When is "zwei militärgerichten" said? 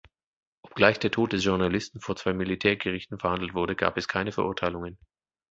2.15-3.19